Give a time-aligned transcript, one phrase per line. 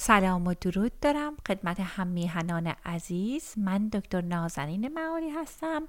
[0.00, 3.54] سلام و درود دارم خدمت هم میهنان عزیز.
[3.56, 5.82] من دکتر نازنین معالی هستم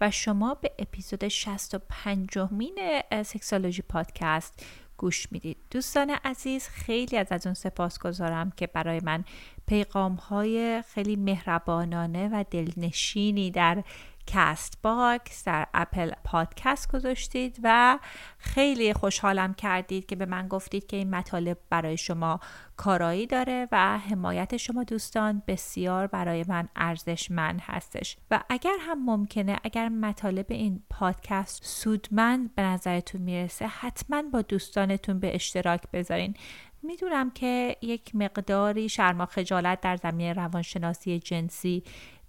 [0.00, 2.78] و شما به اپیزود 65 مین
[3.24, 5.56] Sexology Podcast گوش می‌دید.
[5.70, 9.24] دوستان عزیز خیلی از ازتون سپاسگزارم که برای من
[9.66, 13.84] پیغام های خیلی مهربانانه و دلنشینی در
[14.26, 17.98] Castbox در Apple Podcast گذاشتید و
[18.38, 22.40] خیلی خوشحالم کردید که به من گفتید که این مطالب برای شما
[22.76, 28.16] کارایی داره و حمایت شما دوستان بسیار برای من ارزشمند هستش.
[28.30, 35.18] و اگر هم ممکنه اگر مطالب این پادکست سودمند به نظرتون می‌رسه حتما با دوستانتون
[35.20, 36.34] به اشتراک بذارین.
[36.82, 41.82] می‌دونم که یک مقداری شرما خجالت در زمینه روانشناسی جنسی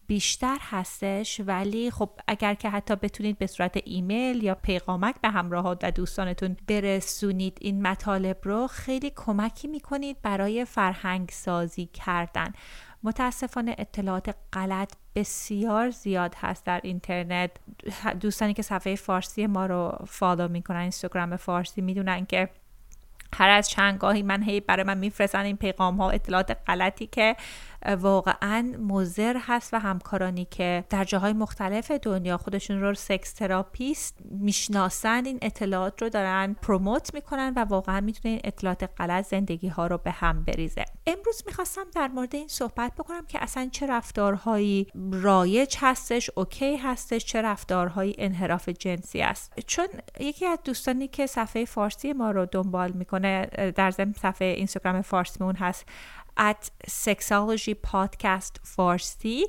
[0.08, 5.72] بیشتر هستش ولی خب اگر که حتی بتونید به صورت ایمیل یا پیغامک به همراه
[5.72, 12.54] و دوستانتون برسونید این مطالب رو خیلی کمکی می‌کنید برای فرهنگ سازی کردن.
[13.04, 17.52] متاسفانه اطلاعات غلط بسیار زیاد هست در اینترنت.
[18.20, 22.50] دوستانی که صفحه فارسی ما رو follow می‌کنن اینستاگرام فارسی می‌دونن که
[23.34, 27.36] هر از چند گاهی من هی برای من میفرستن این پیغام ها اطلاعات غلطی که
[27.86, 35.26] واقعا مضر هست و همکارانی که در جاهای مختلف دنیا خودشون رو sex therapist می‌شناسن
[35.26, 39.98] این اطلاعات رو دارن promote می‌کنن و واقعا می‌تونه این اطلاعات غلط زندگی ها رو
[39.98, 40.86] به هم بریزه.
[41.08, 47.26] امروز می‌خواستم در مورد این صحبت بکنم که اصلا چه رفتارهایی رایج هستش OK هستش
[47.26, 49.54] چه رفتارهایی انحراف جنسی است.
[49.68, 49.88] چون
[50.20, 53.46] یکی از دوستانی که صفحه فارسی ما رو دنبال می‌کنه
[53.76, 55.86] در ضمن صفحه اینستاگرام فارسیمون هست
[56.38, 59.44] at Sexology Podcast Farsi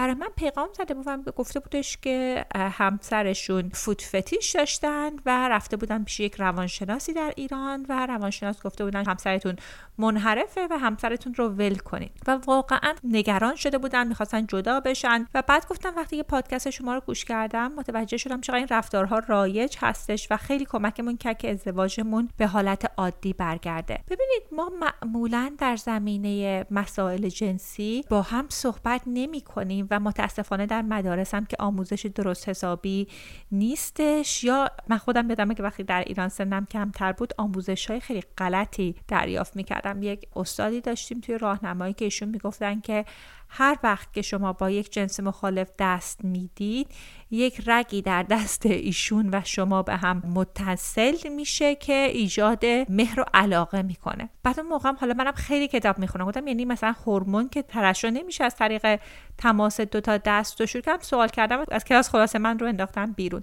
[0.00, 6.04] برای من پیغام زده بودم گفته بودش که همسرشون فوت فتیش داشتن و رفته بودن
[6.04, 9.56] پیش یک روانشناسی در ایران و روانشناس گفته بودن همسرتون
[9.98, 15.26] منحرفه و همسرتون رو ول کنید و واقعا نگران شده بودن می‌خواستن جدا بشن.
[15.34, 19.18] و بعد گفتم وقتی که پادکست شما رو گوش کردم متوجه شدم چقدر این رفتارها
[19.18, 23.98] رایج هستش و خیلی کمکمون کرد که ازدواجمون به حالت عادی برگرده.
[24.06, 30.82] ببینید ما معمولا در زمینه مسائل جنسی با هم صحبت نمی کنیم و متاسفانه در
[30.82, 33.08] مدارس هم که آموزش درست حسابی
[33.52, 34.44] نیستش.
[34.44, 38.94] یا من خودم یادمه که وقتی در ایران سنم کمتر بود آموزش های خیلی غلطی
[39.08, 40.02] دریافت می‌کردم.
[40.02, 43.04] یک استادی داشتیم توی راهنمایی که ایشون می‌گفتن که
[43.52, 46.88] هر وقت که شما با یک جنس مخالف دست می‌دید
[47.30, 53.24] یک رگی در دست ایشون و شما به هم متصل میشه که ایجاد مهر و
[53.34, 54.28] علاقه می‌کنه.
[54.42, 56.26] بعد اون موقع حالا منم خیلی کتاب می‌خونم.
[56.26, 59.00] گفتم یعنی مثلا هورمون که ترشح نمیشه از طریق
[59.38, 63.12] تماس دو تا دست و شروع کردم سوال کردم از کلاس خلاصه من رو انداختم
[63.12, 63.42] بیرون.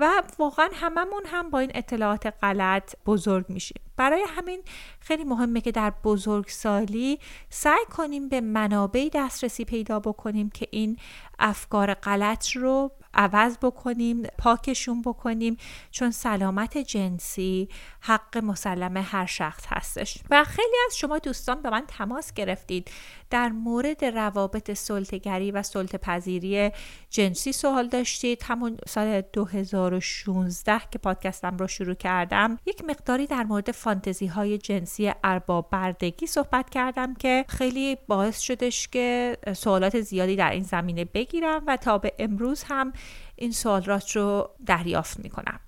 [0.00, 3.82] و واقعا هممون هم با این اطلاعات غلط بزرگ میشیم.
[3.96, 4.62] برای همین
[5.00, 7.18] خیلی مهمه که در بزرگسالی
[7.50, 10.96] سعی کنیم به منابعی دسترسی پیدا بکنیم که این
[11.38, 15.56] افکار غلط رو عوض بکنیم پاکشون بکنیم
[15.90, 17.68] چون سلامت جنسی
[18.00, 20.18] حق مسلم هر شخص هستش.
[20.30, 22.90] و خیلی از شما دوستان به من تماس گرفتید
[23.30, 26.70] در مورد روابط سلطه‌گری و سلطه پذیری
[27.10, 28.42] جنسی سوال داشتید.
[28.46, 35.12] همون سال 2016 که پادکستم رو شروع کردم یک مقداری در مورد فانتزی های جنسی
[35.24, 41.62] ارباب بردگی صحبت کردم که خیلی باعث شدش که سوالات زیادی در این زمینه بگیرم
[41.66, 42.92] و تا به امروز هم
[43.38, 45.60] این سوالات رو دریافت می‌کنم.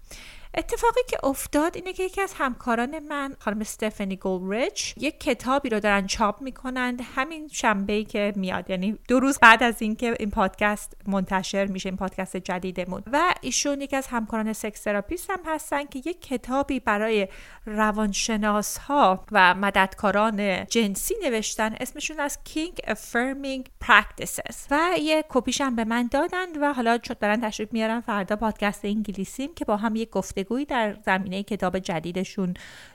[0.55, 5.81] اتفاقی که افتاد اینه که یکی از همکاران من خانم استفنی گولریچ یک کتابی رو
[5.81, 7.01] دارن چاپ می‌کنند.
[7.15, 11.97] همین شنبه که میاد یعنی دو روز بعد از اینکه این پادکست منتشر میشه این
[11.97, 13.03] پادکست جدیدمون.
[13.13, 17.29] و ایشون یکی از همکاران sex therapist هم هستن که یک کتابی برای
[17.67, 21.75] روانشناس ها و مددکاران جنسی نوشتن.
[21.81, 24.57] اسمشون از King Affirming Practices.
[24.71, 29.55] و یه کپیش به من دادند و حالا چون دارن تشریف میارن فردا پادکست انگلیسیم
[29.55, 32.55] که با هم یک گفته گفتگویی در زمینه کتاب جدیدشون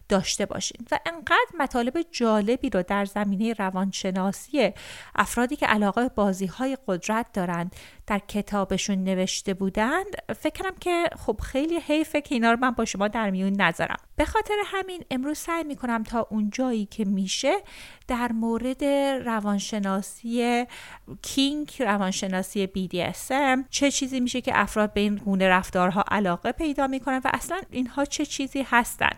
[0.10, 0.86] داشته باشین.
[0.92, 4.74] و انقدر مطالب جالبی رو در زمینه روانشناسی
[5.16, 7.76] افرادی که علاقه بازی های قدرت دارند
[8.08, 10.06] در کتابشون نوشته بودند
[10.40, 13.98] فکر کنم که خب خیلی حیفه که اینا رو من با شما در میون نذارم.
[14.16, 17.54] به خاطر همین امروز سعی می‌کنم تا اون جایی که میشه
[18.08, 18.84] در مورد
[19.26, 20.66] روانشناسی
[21.22, 27.22] کینگ روانشناسی BDSM چه چیزی میشه که افراد به این گونه رفتارها علاقه پیدا می‌کنن
[27.26, 29.10] و اصلا اینها چه چیزی هستن؟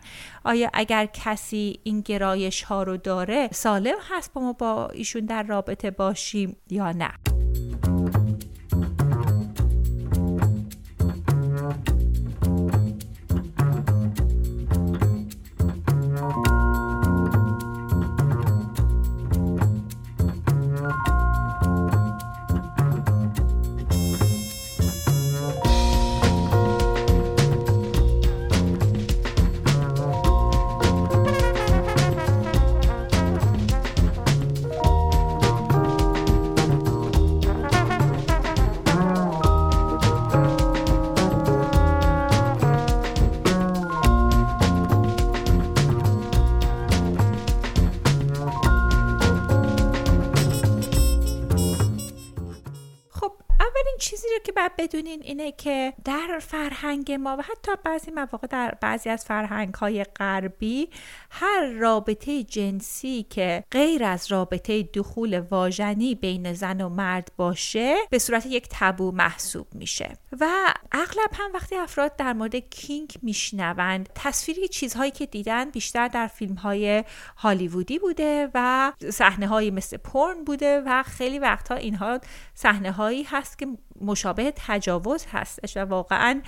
[0.44, 5.44] آیا اگر کسی این گرایش ها رو داره سالم هست با ما با ایشون در
[5.44, 7.12] رابطه باشیم یا نه؟
[54.78, 60.04] بدونین اینه که در فرهنگ ما و حتی بعضی مواقع در بعضی از فرهنگ های
[60.04, 60.90] غربی
[61.30, 68.20] هر رابطه جنسی که غیر از رابطه دخول واژنی بین زن و مرد باشه به
[68.20, 70.18] صورت یک تبو محسوب میشه.
[70.40, 76.28] و اغلب هم وقتی افراد در مورد کینگ میشنوند تصویری چیزهایی که دیدن بیشتر در
[76.28, 77.04] فیلم های
[77.38, 82.20] هالیوودی بوده و صحنه مثل پرن بوده و خیلی وقتها اینها
[82.54, 83.68] صحنه هایی هست که
[84.02, 86.42] مشابه تجاوز هستش و واقعا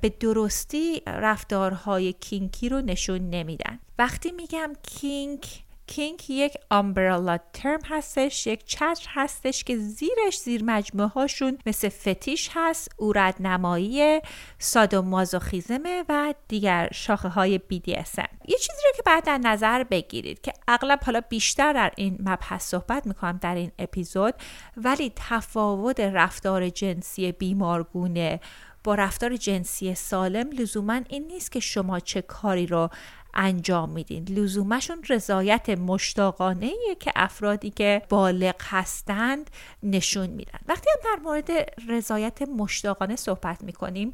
[0.00, 3.78] به درستی رفتارهای کینکی رو نشون نمیدن.
[3.98, 11.08] وقتی میگم کینک کینک یک آمبرلا ترم هستش یک چتر هستش که زیرش زیر مجموعه
[11.08, 14.20] هاشون مثل فتیش هست اورد نمایی
[14.58, 20.52] سادومازوخیزمه و دیگر شاخه های BDSM یه چیزی رو که بعد در نظر بگیرید که
[20.68, 24.34] اغلب حالا بیشتر در این مبحث صحبت می‌کنم در این اپیزود
[24.76, 28.40] ولی تفاوت رفتار جنسی بیمارگونه
[28.84, 32.90] با رفتار جنسی سالم لزوما این نیست که شما چه کاری رو
[33.34, 34.24] انجام میدین.
[34.28, 39.50] لزومشون رضایت مشتاقانه که افرادی که بالغ هستند
[39.82, 40.58] نشون میدن.
[40.66, 41.50] وقتی هم در مورد
[41.88, 44.12] رضایت مشتاقانه صحبت می‌کنیم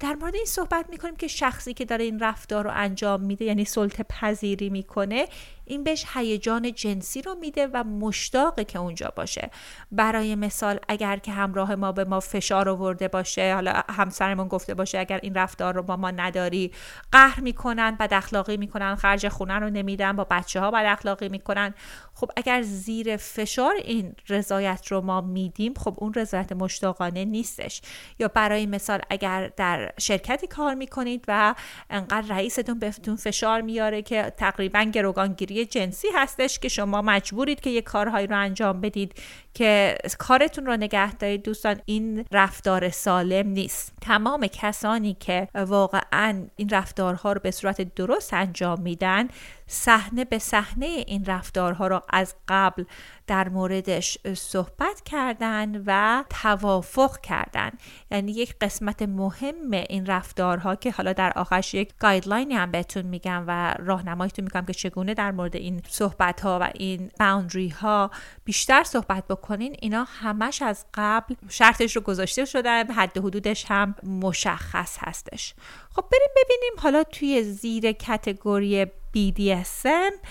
[0.00, 3.64] در مورد این صحبت می‌کنیم که شخصی که داره این رفتار رو انجام میده یعنی
[3.64, 5.26] سلطه پذیری می‌کنه
[5.64, 9.50] این بهش هیجان جنسی رو میده و مشتاقه که اونجا باشه.
[9.92, 14.98] برای مثال اگر که همراه ما به ما فشار آورده باشه حالا همسرمون گفته باشه
[14.98, 16.72] اگر این رفتار رو با ما نداری
[17.12, 21.74] قهر می‌کنن بد اخلاقی می‌کنن خرج خونه رو نمیدن با بچه ها بد اخلاقی می‌کنن.
[22.14, 27.82] خب اگر زیر فشار این رضایت رو ما میدیم خب اون رضایت مشتاقانه نیستش.
[28.18, 31.54] یا برای مثال اگر در شرکتی کار می‌کنید و
[31.90, 37.82] انقدر رئیستون بهتون فشار میاره که تقریبا گروگانگیری جنسی هستش که شما مجبورید که یه
[37.82, 39.14] کارهایی رو انجام بدید
[39.54, 41.42] که کارتون رو نگه دارید.
[41.42, 43.92] دوستان این رفتار سالم نیست.
[44.00, 49.28] تمام کسانی که واقعا این رفتارها رو به صورت درست انجام میدن
[49.72, 52.84] صحنه به صحنه این رفتارها را از قبل
[53.26, 57.70] در موردش صحبت کردن و توافق کردن.
[58.10, 63.44] یعنی یک قسمت مهم این رفتارها که حالا در آخرش یک گایدلاینی هم بهتون میگم
[63.46, 68.10] و راهنماییتون میگم که چگونه در مورد این صحبت ها و این باوندری ها
[68.44, 74.98] بیشتر صحبت بکنین اینا همش از قبل شرطش رو گذاشته شده حد حدودش هم مشخص
[75.00, 75.54] هستش.
[75.94, 80.26] خب بریم ببینیم حالا توی زیر کتگوری BDSM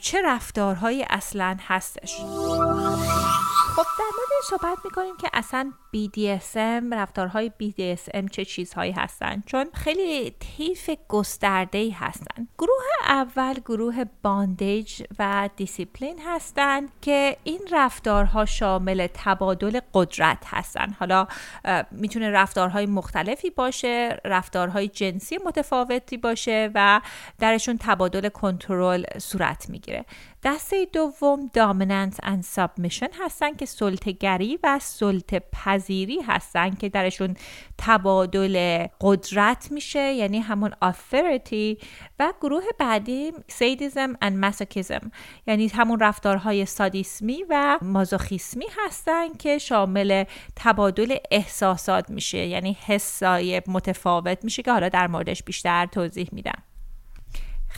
[0.00, 2.20] چه رفتارهایی اصلا هستش.
[3.76, 10.30] خب در مورد صحبت می‌کنیم که اصلا BDSM رفتارهای BDSM چه چیزهایی هستن؟ چون خیلی
[10.30, 12.48] طیف گسترده ای هستن.
[12.58, 20.96] گروه اول گروه bondage و دیسیپلین هستند که این رفتارها شامل تبادل قدرت هستن.
[20.98, 21.26] حالا
[21.90, 27.00] می‌تونه رفتارهای مختلفی باشه رفتارهای جنسی متفاوتی باشه و
[27.38, 30.04] درشون تبادل کنترل صورت می‌گیره.
[30.46, 37.36] دسته دوم دامننت اند سابمیشن هستن که سلطگری و سلطه پذیری هستن که درشون
[37.78, 41.84] تبادل قدرت میشه یعنی همون authority
[42.18, 45.10] و گروه بعدی سیدیزم and مسوکیزم
[45.46, 50.24] یعنی همون رفتارهای سادیسمی و مازوخیسمی هستن که شامل
[50.56, 56.62] تبادل احساسات میشه یعنی حسای متفاوت میشه که حالا در موردش بیشتر توضیح میدم.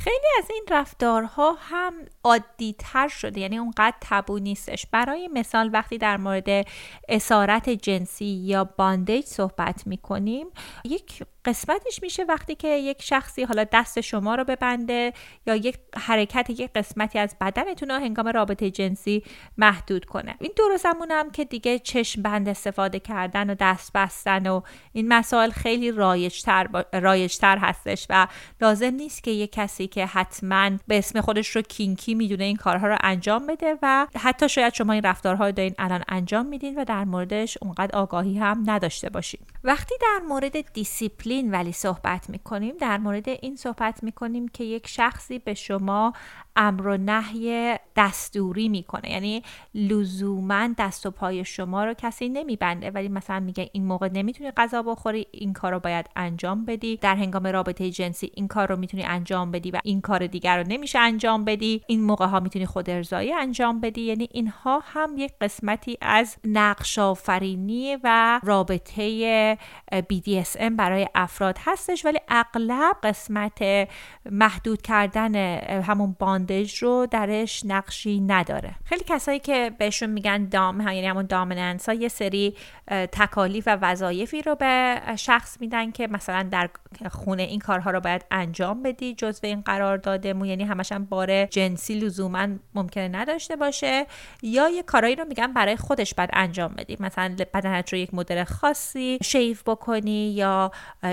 [0.05, 1.93] خیلی از این رفتارها هم
[2.25, 4.87] عادی تر شده یعنی اونقدر تبو نیستش.
[4.87, 6.67] برای مثال وقتی در مورد
[7.09, 10.47] اسارت جنسی یا باندیج صحبت می‌کنیم
[10.85, 15.12] یک قسمتش میشه وقتی که یک شخصی حالا دست شما رو ببنده
[15.47, 19.23] یا یک حرکت یک قسمتی از بدنتون رو هنگام رابطه جنسی
[19.59, 20.35] محدود کنه.
[20.40, 24.61] این زمون هم که دیگه چشم بند استفاده کردن و دست بستن و
[24.93, 26.85] این مسائل خیلی رایجتر, با...
[26.93, 28.26] رایجتر هستش و
[28.61, 32.87] لازم نیست که یک کسی که حتما به اسم خودش رو kinky می‌دونه این کارها
[32.87, 36.85] رو انجام بده و حتی شاید شما این رفتارها رو دارین الان انجام میدین و
[36.85, 39.40] در موردش اونقدر آگاهی هم نداشته باشین.
[39.64, 42.75] وقتی در مورد دیسیپلین ولی صحبت می‌کنیم.
[42.80, 46.12] در مورد این صحبت می‌کنیم که یک شخصی به شما
[46.57, 49.11] امر و نهی دستوری می‌کنه.
[49.11, 49.42] یعنی
[49.75, 52.90] لزوما دست و پای شما رو کسی نمیبنده.
[52.90, 56.97] ولی مثلا میگه این موقع نمی‌تونی غذا بخوری این کار رو باید انجام بدی.
[56.97, 60.68] در هنگام رابطه جنسی این کار رو می‌تونی انجام بدی و این کار دیگر رو
[60.68, 61.83] نمیشه انجام بدی.
[61.87, 64.00] این موقع ها می‌تونی خود ارضایی انجام بدی.
[64.00, 69.59] یعنی اینها هم یک قسمتی از نقش آفرینی و رابطه
[69.92, 73.89] BDSM برای افراد هستش ولی اغلب قسمت
[74.31, 75.35] محدود کردن
[75.83, 78.75] همون باندج رو درش نقشی نداره.
[78.85, 82.55] خیلی کسایی که بهشون میگن دام یعنی همون دامننس ها یه سری
[82.89, 86.71] تکالیف و وظایفی رو به شخص میدن که مثلا در
[87.11, 91.05] خونه این کارها رو باید انجام بدی جزو این قرار داده مو یعنی همش هم
[91.05, 94.07] بار جنسی لزوما ممکنه نداشته باشه
[94.43, 96.97] یا یه کارایی رو میگن برای خودش باید انجام بدی.
[97.01, 100.71] مثلا بدنت رو یک مدل خاصی شیف بکنی یا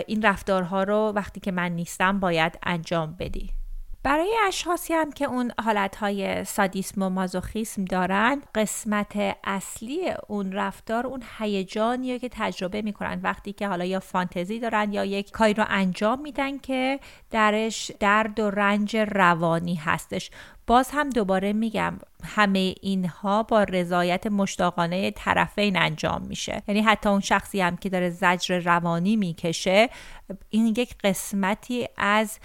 [0.08, 3.52] این رفتارها رو وقتی که من نیستم باید انجام بدی.
[4.06, 11.24] برای اشخاصی هم که اون حالتهای سادیسم و مازوخیسم دارن قسمت اصلی اون رفتار اون
[11.40, 13.20] هیجانیه که تجربه می‌کنن.
[13.24, 17.00] وقتی که حالا یا فانتزی دارن یا یک کاری رو انجام میدن که
[17.32, 20.32] درش درد و رنج روانی هستش.
[20.68, 26.64] باز هم دوباره میگم همه اینها با رضایت مشتاقانه طرفین انجام میشه.
[26.68, 29.90] یعنی حتی اون شخصی هم که داره زجر روانی می‌کشه
[30.50, 32.40] این یک قسمتی از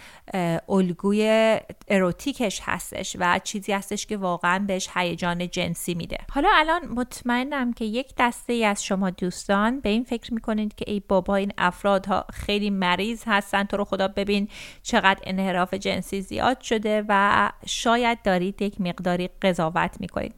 [0.68, 6.18] الگوی اروتیکش هستش و چیزی هستش که واقعا بهش هیجان جنسی میده.
[6.30, 10.84] حالا الان مطمئنم که یک دسته ای از شما دوستان به این فکر می‌کنید که
[10.88, 14.48] ای بابا این افرادها خیلی مریض هستن تو رو خدا ببین
[14.82, 20.34] چقدر انحراف جنسی زیاد شده و شاید دارید یک مقداری قضاوت می‌کنید.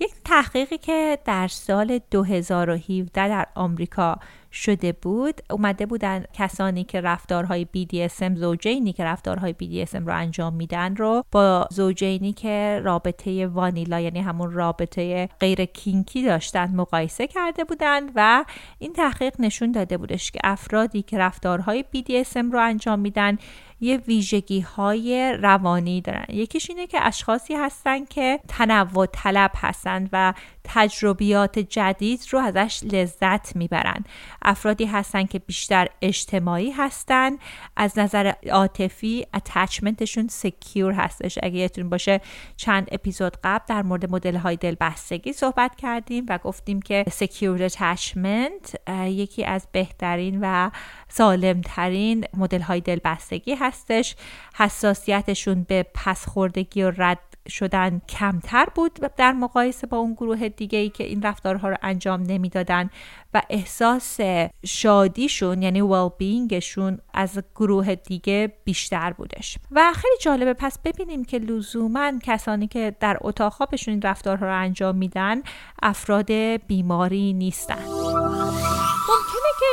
[0.00, 4.18] یک تحقیقی که در سال 2017 در آمریکا
[4.54, 10.96] شده بود اومده بودن کسانی که رفتارهای BDSM زوجینی که رفتارهای BDSM رو انجام میدن
[10.96, 18.12] رو با زوجینی که رابطه وانیلا یعنی همون رابطه غیر کینکی داشتن مقایسه کرده بودند
[18.14, 18.44] و
[18.78, 23.38] این تحقیق نشون داده بودش که افرادی که رفتارهای BDSM رو انجام میدن
[23.80, 26.24] یه ویژگی های روانی دارن.
[26.28, 30.34] یکیش اینه که اشخاصی هستن که تنوع طلب هستند و
[30.64, 34.04] تجربیات جدید رو ازش لذت می‌برن.
[34.44, 37.30] افرادی هستن که بیشتر اجتماعی هستن.
[37.76, 41.38] از نظر عاطفی attachment شون secure هستش.
[41.42, 42.20] اگه یادتون باشه
[42.56, 48.90] چند اپیزود قبل در مورد مدل های دلبستگی صحبت کردیم و گفتیم که secure attachment
[49.06, 50.70] یکی از بهترین و
[51.08, 54.16] سالمترین مدل های دلبستگی هستش.
[54.56, 60.88] حساسیتشون به پسخوردگی و رد شدن کمتر بود در مقایسه با اون گروه دیگه ای
[60.88, 62.90] که این رفتارها رو انجام نمی‌دادن
[63.34, 64.18] و احساس
[64.66, 66.12] شادیشون یعنی well
[67.14, 69.58] از گروه دیگه بیشتر بودش.
[69.70, 74.60] و خیلی جالبه پس ببینیم که لزوما کسانی که در اتاق خوابشون این رفتارها رو
[74.60, 75.42] انجام میدن
[75.82, 76.32] افراد
[76.66, 77.84] بیماری نیستن.
[79.08, 79.66] ممکنه که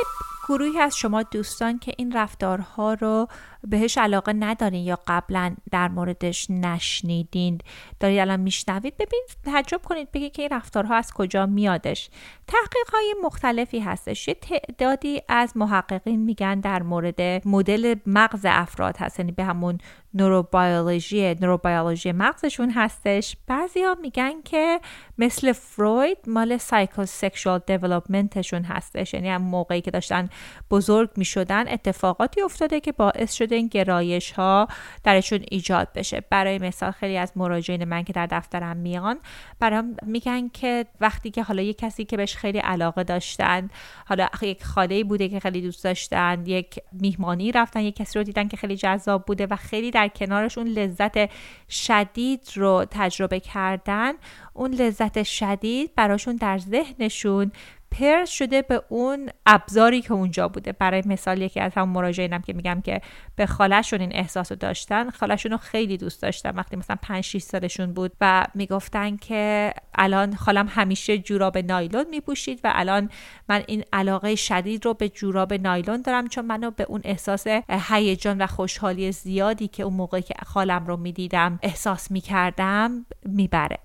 [0.50, 3.28] گروهی از شما دوستان که این رفتارها رو
[3.68, 7.62] بهش علاقه ندارین یا قبلا در موردش نشنیدین.
[8.00, 12.10] دارید الان میشنوید ببین تعجب کنید بگید که این رفتارها از کجا میادش.
[12.48, 14.28] تحقیق های مختلفی هستش.
[14.28, 19.78] یه تعدادی از محققین میگن در مورد مدل مغز افراد هست یعنی به همون
[20.14, 23.38] نوروبیولوژی نوروبیولوژی مغزشون هستش.
[23.48, 24.80] بعضی ها میگن که
[25.18, 29.14] مثل فروید مال سایکوسکشوال دیولپمنتشون هستش.
[29.14, 30.30] یعنی هم موقعی که داشتن
[30.72, 34.68] بزرگ می‌شدن اتفاقاتی افتاده که باعث شده این گرایش ها
[35.04, 36.22] درشون ایجاد بشه.
[36.30, 39.20] برای مثال خیلی از مراجعین من که در دفترم میان
[39.60, 43.70] برام میگن که وقتی که حالا یک کسی که بهش خیلی علاقه داشتن
[44.06, 48.48] حالا یک خاله بوده که خیلی دوست داشتن یک میهمانی رفتن یک کسی رو دیدن
[48.48, 51.30] که خیلی جذاب بوده و خیلی در کنارشون لذت
[51.70, 54.14] شدید رو تجربه کردن
[54.54, 57.52] اون لذت شدید براشون در ذهنشون
[57.92, 60.72] پرس شده به اون ابزاری که اونجا بوده.
[60.72, 63.02] برای مثال یکی از همون مراجعینم که میگم که
[63.36, 66.56] به خالشون این احساس رو داشتن خالشون رو خیلی دوست داشتن.
[66.56, 72.60] وقتی مثلا 5 6 سالشون بود و می‌گفتن که الان خالم همیشه جوراب نایلون میپوشید
[72.64, 73.10] و الان
[73.50, 78.42] من این علاقه شدید رو به جوراب نایلون دارم چون منو به اون احساس هیجان
[78.42, 83.78] و خوشحالی زیادی که اون موقعی که خالم رو می‌دیدم احساس می‌کردم می‌بره.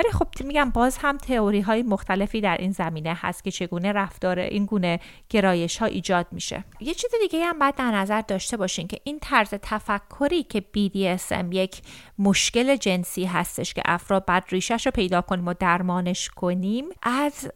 [0.00, 4.38] ولی خب میگم باز هم تئوری های مختلفی در این زمینه هست که چگونه رفتار
[4.38, 6.64] این گونه گرایش ها ایجاد میشه.
[6.80, 11.44] یه چیز دیگه هم باید در نظر داشته باشین که این طرز تفکری که BDSM
[11.54, 11.82] یک
[12.18, 17.50] مشکل جنسی هستش که افراد بعد ریشش رو پیدا کنیم و درمانش کنیم از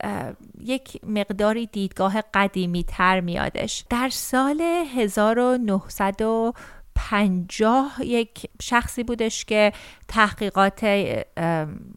[0.60, 3.84] یک مقداری دیدگاه قدیمی تر میادش.
[3.90, 6.22] در سال 1900
[6.94, 9.72] پنجاه یک شخصی بودش که
[10.08, 10.84] تحقیقات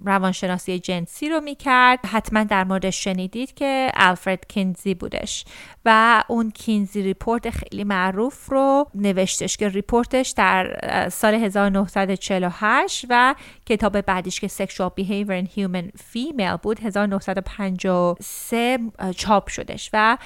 [0.06, 2.06] روانشناسی جنسی رو می‌کرد.
[2.06, 5.46] حتما در مورد شنیدید که الفرد کینزی بودش
[5.86, 10.80] و اون Kinsey Report خیلی معروف رو نوشتش که report ش در
[11.12, 13.36] سال 1948 و
[13.66, 18.80] کتاب بعدیش که Sexual Behavior in Human Female بود 1953
[19.16, 20.18] چاپ شدش و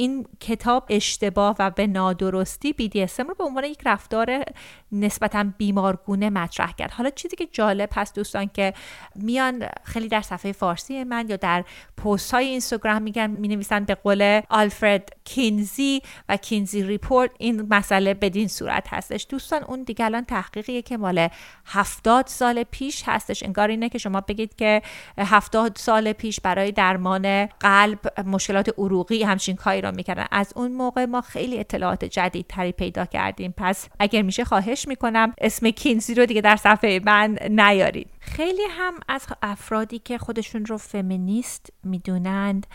[0.00, 4.44] این کتاب اشتباه و به نادرستی BDSM رو به عنوان یک رفتار
[4.92, 6.90] نسبتا بیمارگونه مطرح کرد.
[6.90, 8.74] حالا چیزی که جالب هست دوستان که
[9.14, 11.64] میان خیلی در صفحه فارسی من یا در
[12.04, 18.14] پست های اینستاگرام میگن می نویسن به قول آلفرد کینزی و کینزی ریپورت این مسئله
[18.14, 19.26] بدین صورت هستش.
[19.28, 21.28] دوستان اون دیگه الان تحقیقیه که مال
[21.66, 23.42] هفتاد سال پیش هستش.
[23.42, 24.82] انگار اینه که شما بگید که
[25.18, 30.26] هفتاد سال پیش برای درمان قلب مشکلات عروقی همچین کاری رو می‌کردن.
[30.30, 33.54] از اون موقع ما خیلی اطلاعات جدید تری پیدا کردیم.
[33.56, 38.08] پس اگر میشه خواهش می‌کنم اسم کینزی رو دیگه در صفحه من نیارید.
[38.20, 42.66] خیلی هم از افرادی که خودشون رو فمینیست می‌دونند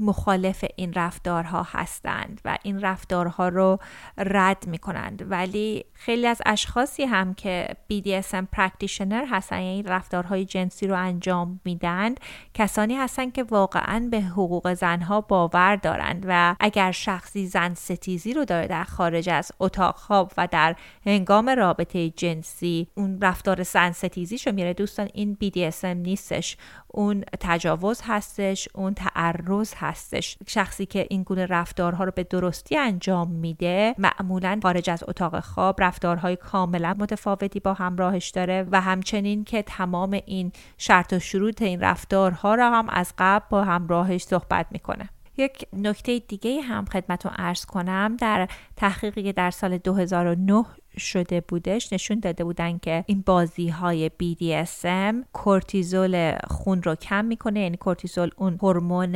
[0.00, 3.78] مخالف این رفتارها هستند و این رفتارها رو
[4.18, 10.86] رد می کنند ولی خیلی از اشخاصی هم که BDSM practitioner هستن یعنی رفتارهای جنسی
[10.86, 12.14] رو انجام میدن
[12.54, 18.44] کسانی هستند که واقعا به حقوق زنها باور دارند و اگر شخصی زن ستیزی رو
[18.44, 24.38] داره در خارج از اتاق خواب و در هنگام رابطه جنسی اون رفتار زن ستیزی
[24.52, 26.56] میره دوستان این BDSM نیستش.
[26.86, 30.38] اون تجاوز هستش اون تعرض هستش.
[30.46, 35.82] شخصی که این گونه رفتارها رو به درستی انجام میده معمولا خارج از اتاق خواب
[35.82, 41.80] رفتارهای کاملا متفاوتی با همراهش داره و همچنین که تمام این شرط و شروط این
[41.80, 45.08] رفتارها را هم از قبل با همراهش صحبت می‌کنه.
[45.36, 48.16] یک نکته دیگه هم خدمتون ارز کنم.
[48.16, 50.64] در تحقیقی که در سال 2009
[50.98, 57.60] شده بودش نشون داده بودن که این بازی های BDSM کورتیزول خون رو کم می‌کنه
[57.60, 59.14] یعنی کورتیزول اون هورمون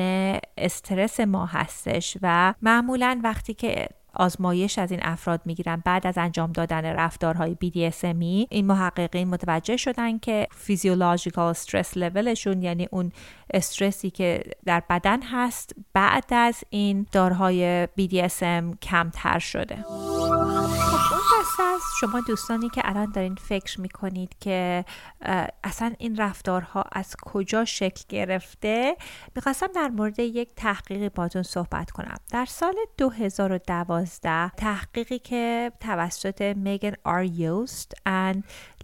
[0.59, 6.53] استرس ما هستش و معمولا وقتی که آزمایش از این افراد می‌گیرن بعد از انجام
[6.53, 13.13] دادن رفتارهای BDSMی این محققین متوجه شدن که فیزیولوژیکال استرس لولشون یعنی اون
[13.55, 19.85] استرسی که در بدن هست بعد از این دارهای BDSM کمتر شده.
[22.01, 24.85] شما دوستانی که الان دارین فکر می‌کنید که
[25.65, 28.97] اصلا این رفتارها از کجا شکل گرفته
[29.37, 32.17] می‌خواستم در مورد یک تحقیقی باتون صحبت کنم.
[32.31, 38.35] در سال 2012 تحقیقی که توسط میگن آر یوست و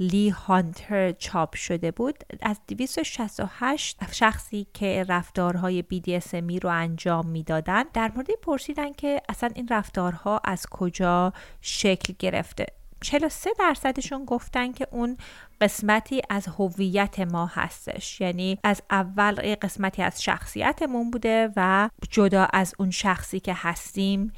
[0.00, 8.12] لی هانتر چاپ شده بود از 268 شخصی که رفتارهای BDSM رو انجام می‌دادن در
[8.14, 12.66] مورد پرسیدن که اصلا این رفتارها از کجا شکل گرفته.
[13.00, 15.16] 43 درصدشون گفتن که اون
[15.60, 18.20] قسمتی از هویت ما هستش.
[18.20, 24.32] یعنی از اول قسمتی از شخصیتمون بوده و جدا از اون شخصی که هستیم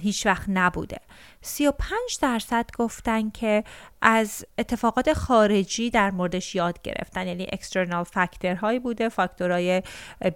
[0.00, 1.00] هیچ وقت نبوده.
[1.44, 3.64] 35 درصد گفتن که
[4.02, 7.26] از اتفاقات خارجی در موردش یاد گرفتن.
[7.26, 9.82] یعنی اکسترنال فاکتور هایی بوده فاکتورهای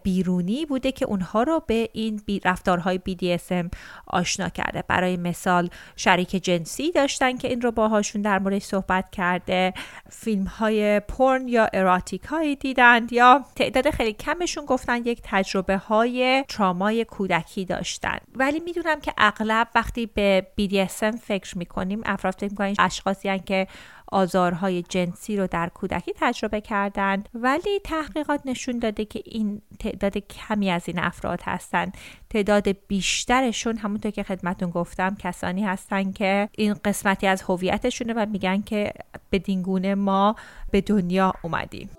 [0.02, 3.68] بیرونی بوده که اونها رو به این بی رفتارهای BDSM
[4.06, 4.84] آشنا کرده.
[4.88, 9.74] برای مثال شریک جنسی داشتن که این رو باهاشون در موردش صحبت کرده.
[10.10, 16.44] فیلم های پرن یا اراتیک هایی دیدند یا تعداد خیلی کمشون گفتن یک تجربه های
[16.48, 18.18] ترامای کودکی داشتن.
[18.34, 23.66] ولی می‌دونم که اغلب وقتی به BDSM فکر می‌کنیم افراد فکر می‌کنیم اشخاصی که
[24.12, 27.28] آزارهای جنسی رو در کودکی تجربه کردند.
[27.34, 31.96] ولی تحقیقات نشون داده که این تعداد کمی از این افراد هستند.
[32.30, 38.62] تعداد بیشترشون همونطور که خدمتون گفتم کسانی هستن که این قسمتی از هویتشونه و میگن
[38.62, 38.92] که
[39.30, 40.36] به دینگونه ما
[40.70, 41.90] به دنیا اومدیم.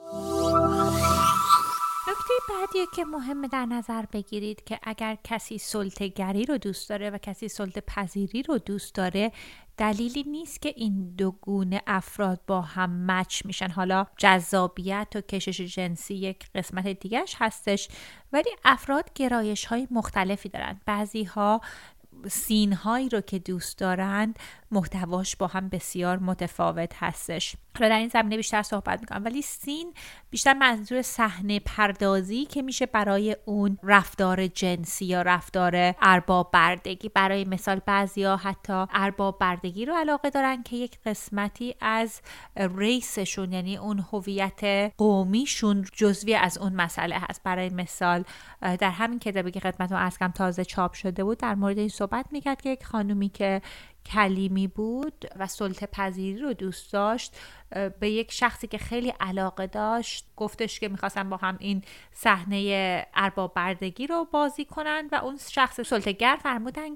[2.50, 7.18] نکته بعدی که مهمه در نظر بگیرید که اگر کسی سلطگری رو دوست داره و
[7.18, 9.32] کسی سلطه پذیری رو دوست داره
[9.78, 13.70] دلیلی نیست که این دو گونه افراد با هم مچ میشن.
[13.70, 17.90] حالا جذابیت و کشش جنسی یک قسمت دیگرش هستش
[18.34, 20.80] ولی افراد گرایش های مختلفی دارن.
[20.86, 21.62] بعضی ها
[22.28, 24.40] سین هایی رو که دوست دارند
[24.72, 27.56] محتواش با هم بسیار متفاوت هستش.
[27.80, 29.94] حالا در این زمینه بیشتر صحبت می‌کنم ولی سین
[30.30, 37.10] بیشتر منظور صحنه پردازی که میشه برای اون رفتار جنسی یا رفتار ارباب بردگی.
[37.10, 42.22] برای مثال بعضیا حتی ارباب بردگی رو علاقه دارن که یک قسمتی از
[42.56, 47.44] ریسشون یعنی اون هویت قومیشون جزوی از اون مسئله هست.
[47.44, 48.24] برای مثال
[48.62, 52.26] در همین کتابی که خدمتتون از کم تازه چاپ شده بود در مورد این صحبت
[52.32, 53.62] می‌کرد که یک خانومی که
[54.06, 57.38] کلیمی بود و سلطه پذیری رو دوست داشت.
[58.00, 63.54] به یک شخصی که خیلی علاقه داشت گفتش که می‌خواستن با هم این صحنه ارباب
[63.54, 66.96] بردگی رو بازی کنن و اون شخص سلطهگر فرمودن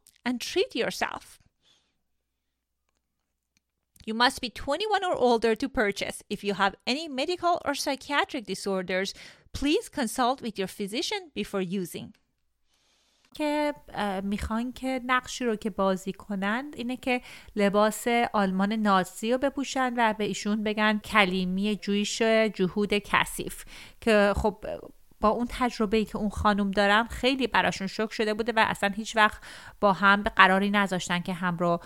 [0.24, 1.40] and treat yourself.
[4.06, 6.22] You must be 21 or older to purchase.
[6.30, 9.12] If you have any medical or psychiatric disorders,
[9.52, 12.12] please consult with your physician before using.
[13.34, 13.74] که
[14.22, 17.20] میخوان که نقشی رو که بازی کنند اینه که
[17.56, 23.64] لباس آلمان نازی رو بپوشن و به ایشون بگن کلیمی جویش جهود کثیف
[24.00, 24.64] که خب
[25.21, 28.89] با اون تجربه ای که اون خانم دارم خیلی براشون شک شده بوده و اصلا
[28.95, 29.41] هیچ وقت
[29.79, 31.79] با هم به قراری نذاشتن که هم رو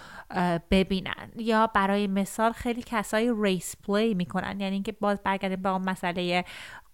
[0.71, 1.31] ببینن.
[1.35, 6.45] یا برای مثال خیلی کسایی ریس پلی می‌کنن یعنی اینکه باز برگردیم با اون مسئله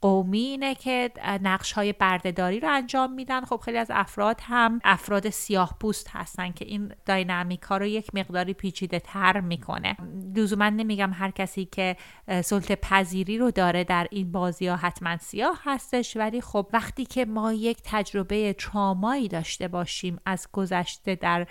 [0.01, 1.11] قومی اینه که
[1.43, 3.45] نقش های بردهداری رو انجام میدن.
[3.45, 8.15] خب خیلی از افراد هم افراد سیاه پوست هستن که این داینامیک ها رو یک
[8.15, 9.97] مقداری پیچیده تر می‌کنه.
[10.35, 11.95] لزوما نمیگم هر کسی که
[12.43, 17.25] سلطه پذیری رو داره در این بازی ها حتما سیاه هستش ولی خب وقتی که
[17.25, 21.47] ما یک تجربه ترامایی داشته باشیم از گذشته در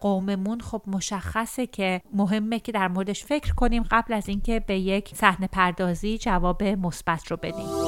[0.00, 5.14] قوممون خب مشخصه که مهمه که در موردش فکر کنیم قبل از اینکه به یک
[5.14, 7.83] صحنه پردازی جواب مثبت رو بدیم.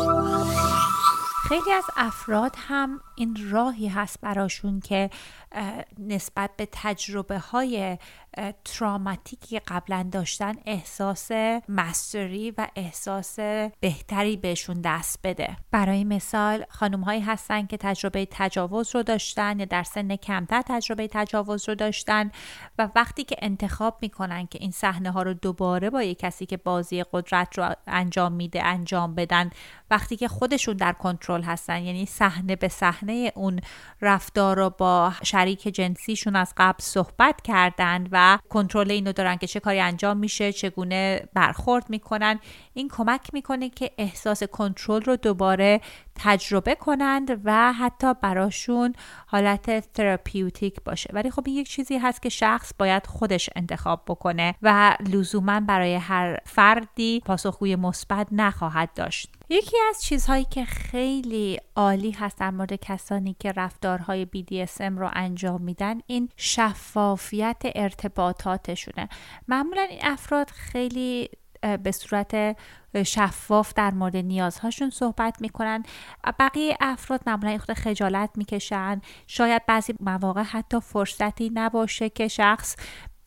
[1.48, 5.10] خیلی از افراد هم این راهی هست براشون که
[5.98, 7.98] نسبت به تجربه های
[8.64, 11.30] تراماتیکی قبلا داشتن احساس
[11.68, 13.38] مستری و احساس
[13.80, 15.56] بهتری بهشون دست بده.
[15.70, 21.08] برای مثال خانم هایی هستن که تجربه تجاوز رو داشتن یا در سن کمتر تجربه
[21.08, 22.30] تجاوز رو داشتن
[22.78, 26.56] و وقتی که انتخاب می‌کنن که این صحنه ها رو دوباره با یک کسی که
[26.56, 29.50] بازی قدرت رو انجام میده انجام بدن
[29.90, 33.60] وقتی که خودشون در کنترل هستن یعنی صحنه به صحنه اون
[34.00, 39.60] رفتار رو با شریک جنسیشون از قبل صحبت کردن و کنترل اینو دارن که چه
[39.60, 42.40] کاری انجام میشه چگونه برخورد می‌کنن.
[42.74, 45.80] این کمک می‌کنه که احساس کنترل رو دوباره
[46.14, 48.94] تجربه کنند و حتی براشون
[49.26, 51.10] حالت تراپیوتیک باشه.
[51.12, 55.94] ولی خب این یک چیزی هست که شخص باید خودش انتخاب بکنه و لزوما برای
[55.94, 59.35] هر فردی پاسخگوی مثبت نخواهد داشت.
[59.48, 65.62] یکی از چیزهایی که خیلی عالی هست در مورد کسانی که رفتارهای BDSM رو انجام
[65.62, 69.08] میدن این شفافیت ارتباطاتشونه.
[69.48, 71.30] معمولا این افراد خیلی
[71.82, 72.56] به صورت
[73.06, 75.82] شفاف در مورد نیازهاشون صحبت می‌کنن.
[76.38, 79.00] بقیه افراد معمولا خود خجالت می‌کشن.
[79.26, 82.76] شاید بعضی مواقع حتی فرصتی نباشه که شخص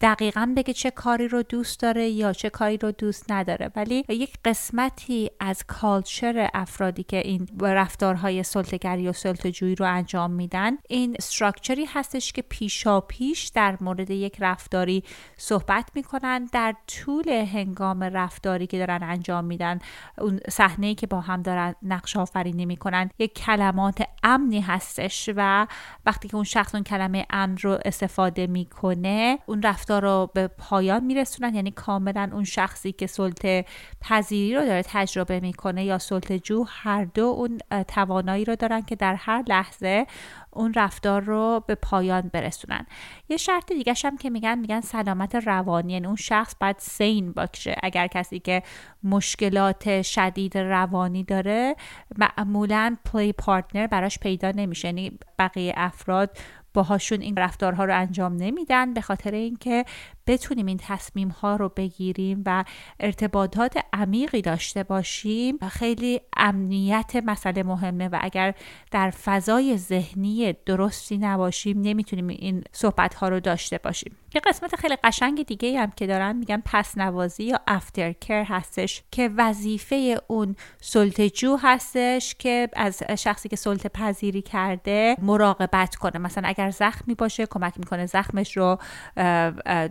[0.01, 3.71] دقیقا بگه چه کاری رو دوست داره یا چه کاری رو دوست نداره.
[3.75, 10.77] ولی یک قسمتی از کالچر افرادی که این رفتارهای سلطگری و سلطجویی رو انجام میدن
[10.89, 15.03] این استراکچری هستش که پیشا پیش در مورد یک رفتاری
[15.38, 19.79] صحبت می‌کنن در طول هنگام رفتاری که دارن انجام میدن.
[20.17, 25.67] اون صحنه که با هم دارن نقش آفرینی می‌کنن یک کلمات امنی هستش و
[26.05, 31.04] وقتی که اون شخص اون کلمه امن رو استفاده می‌کنه اون رفتار رو به پایان
[31.04, 33.65] میرسونن؟ یعنی کاملا اون شخصی که سلطه
[34.02, 38.95] پذیری رو داره تجربه می‌کنه یا سلطه جو هر دو اون توانایی رو دارن که
[38.95, 40.06] در هر لحظه
[40.52, 42.86] اون رفتار رو به پایان برسونن.
[43.30, 47.75] یه شرط دیگه هم که میگن میگن سلامت روانی یعنی اون شخص باید سین باشه.
[47.84, 48.63] اگر کسی که
[49.04, 51.75] مشکلات شدید روانی داره
[52.17, 54.88] معمولا پلی پارتنر براش پیدا نمیشه.
[54.88, 56.38] یعنی بقیه افراد
[56.73, 59.86] باهاشون این رفتارها رو انجام نمیدن به خاطر اینکه
[60.30, 62.63] بتونیم این تصمیم ها رو بگیریم و
[63.00, 68.54] ارتباطات عمیقی داشته باشیم خیلی امنیت مسئله مهمه و اگر
[68.92, 74.15] در فضای ذهنی درستی نباشیم نمی‌تونیم این صحبت ها رو داشته باشیم.
[74.36, 79.04] یه قسمت خیلی قشنگ دیگه هم که دارن میگن پس نوازی یا افتر کر هستش
[79.12, 86.20] که وظیفه اون سلطجو هستش که از شخصی که سلطه پذیری کرده مراقبت کنه.
[86.20, 88.78] مثلا اگر زخمی باشه کمک می‌کنه زخمش رو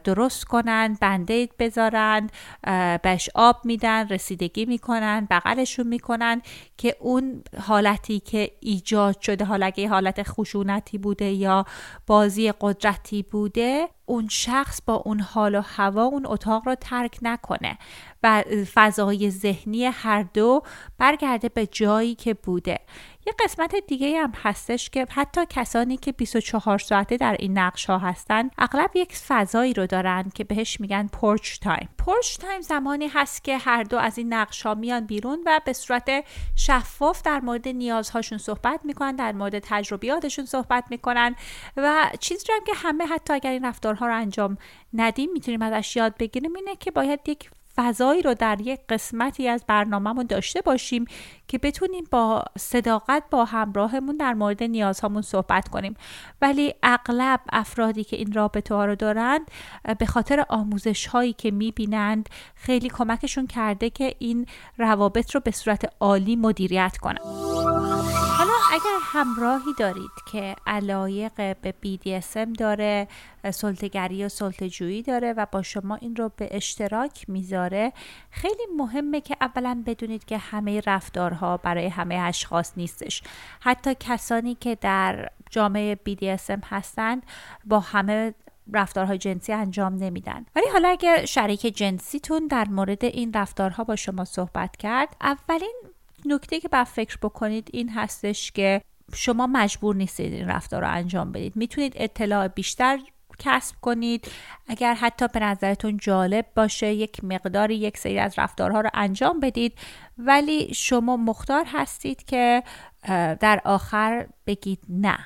[0.05, 2.31] درست کنن بندید بذارن
[3.03, 6.43] بهش آب میدن رسیدگی می‌کنن بغلشون می‌کنن
[6.77, 11.65] که اون حالتی که ایجاد شده حالا حالت خشونتی بوده یا
[12.07, 17.79] بازی قدرتی بوده اون شخص با اون حال و هوا اون اتاق رو ترک نکنه
[18.23, 18.43] و
[18.75, 20.63] فضای ذهنی هر دو
[20.99, 22.79] برگرده به جایی که بوده.
[23.29, 27.99] یه قسمت دیگه هم هستش که حتی کسانی که 24 ساعته در این نقش ها
[27.99, 33.45] هستن اغلب یک فضایی رو دارن که بهش میگن porch time porch time زمانی هست
[33.45, 36.11] که هر دو از این نقش ها میان بیرون و به صورت
[36.57, 41.35] شفاف در مورد نیازهاشون صحبت می‌کنن در مورد تجربیاتشون صحبت می‌کنن
[41.77, 44.59] و چیزی هم که همه حتی اگر این رفتار رفتارها رو انجام
[44.93, 49.65] ندیم می‌تونیم ازش یاد بگیریم اینه که باید یک فضایی رو در یک قسمتی از
[49.67, 51.05] برنامهمون داشته باشیم
[51.49, 55.95] که بتونیم با صداقت با همراهمون در مورد نیازهامون صحبت کنیم.
[56.43, 59.51] ولی اغلب افرادی که این رابطه ها رو دارند
[59.99, 64.47] به خاطر آموزش هایی که می‌بینند خیلی کمکشون کرده که این
[64.79, 67.19] روابط رو به صورت عالی مدیریت کنن.
[68.39, 73.09] حالا اگر همراهی دارید که علایق به BDSM داره
[73.51, 77.93] سلطگری و سلطجویی داره و با شما این رو به اشتراک می‌ذاره.
[78.31, 83.23] خیلی مهمه که اولا بدونید که همه رفتارها برای همه اشخاص نیستش.
[83.61, 87.23] حتی کسانی که در جامعه BDSM هستند
[87.65, 88.35] با همه
[88.73, 90.47] رفتارهای جنسی انجام نمیدن.
[90.57, 95.75] ولی حالا اگر شریک جنسیتون در مورد این رفتارها با شما صحبت کرد اولین
[96.27, 98.81] نکته که باید فکر بکنید این هستش که
[99.15, 101.57] شما مجبور نیستید این رفتار رو انجام بدید.
[101.57, 102.99] می‌تونید اطلاع بیشتر
[103.39, 104.31] کسب کنید.
[104.69, 109.79] اگر حتی به نظرتون جالب باشه یک مقداری یک سری از رفتارها رو انجام بدید.
[110.19, 112.63] ولی شما مختار هستید که
[113.41, 115.19] در آخر بگید نه.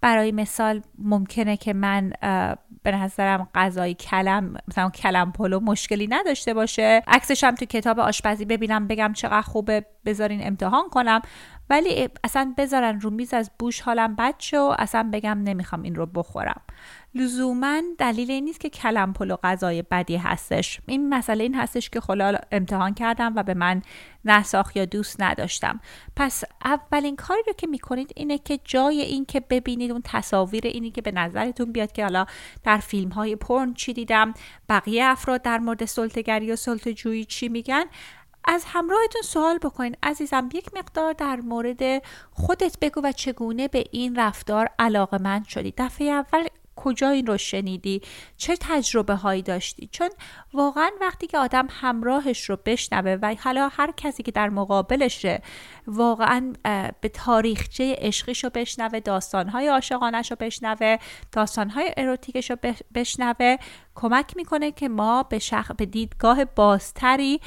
[0.00, 2.12] برای مثال ممکنه که من
[2.82, 7.02] به نظرم غذای کلم مثلا کلم پلو مشکلی نداشته باشه.
[7.06, 11.20] عکسش هم تو کتاب آشپزی ببینم بگم چقدر خوبه بذارین امتحان کنم.
[11.70, 16.06] ولی اصلا بذارن رو میز از بوش حالم بد شو اصلا بگم نمی‌خوام این رو
[16.06, 16.60] بخورم.
[17.14, 20.80] لزوما دلیل این نیست که کلم پلو غذای بدی هستش.
[20.86, 23.82] این مسئله این هستش که خلال امتحان کردم و به من
[24.24, 25.80] نساخ یا دوست نداشتم.
[26.16, 30.90] پس اولین کاری رو که می‌کنید اینه که جای این که ببینید اون تصاویر اینی
[30.90, 32.26] که به نظرتون بیاد که حالا
[32.64, 34.34] در فیلم های پرن چی دیدم
[34.68, 37.84] بقیه افراد در مورد سلطگری و سلطجویی چی میگن
[38.50, 39.96] از همراهتون سوال بکنین.
[40.02, 45.74] عزیزم یک مقدار در مورد خودت بگو و چگونه به این رفتار علاقه من شدی؟
[45.76, 48.02] دفعه اول کجا این رو شنیدی؟
[48.36, 50.08] چه تجربه هایی داشتی؟ چون
[50.52, 55.42] واقعا وقتی که آدم همراهش رو بشنوه و حالا هر کسی که در مقابلشه
[55.86, 56.52] واقعا
[57.00, 60.96] به تاریخچه عشقیش رو بشنوه داستانهای عاشقانش رو بشنوه
[61.32, 62.56] داستانهای اروتیکش رو
[62.94, 63.56] بشنوه
[64.00, 65.70] کمک می‌کنه که ما به, شخ...
[65.76, 67.40] به دیدگاه بازتری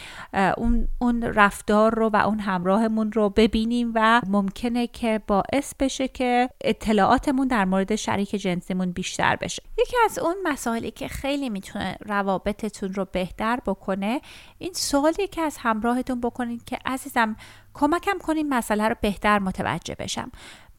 [0.57, 0.87] اون...
[0.99, 7.47] اون رفتار رو و اون همراهمون رو ببینیم و ممکنه که باعث بشه که اطلاعاتمون
[7.47, 9.63] در مورد شریک جنسیمون بیشتر بشه.
[9.77, 14.21] یکی از اون مسائلی که خیلی می‌تونه روابطتون رو بهتر بکنه
[14.57, 17.35] این سوالی که از همراهتون بکنید که عزیزم
[17.73, 20.31] کمکم کنیم مسئله رو بهتر متوجه بشم.